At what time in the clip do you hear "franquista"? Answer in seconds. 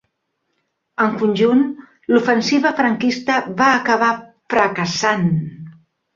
2.81-3.37